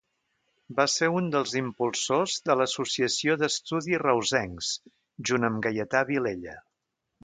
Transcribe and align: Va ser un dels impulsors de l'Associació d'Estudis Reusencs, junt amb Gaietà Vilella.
Va 0.79 0.85
ser 0.93 1.09
un 1.17 1.27
dels 1.35 1.53
impulsors 1.61 2.39
de 2.51 2.57
l'Associació 2.63 3.37
d'Estudis 3.45 4.03
Reusencs, 4.07 4.75
junt 5.33 5.51
amb 5.53 5.67
Gaietà 5.69 6.07
Vilella. 6.15 6.63